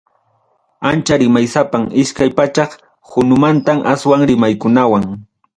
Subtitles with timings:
[0.91, 2.71] Ancha rimaysapam, iskay pachak
[3.11, 5.05] hunumanta aswan rimaqkunawan.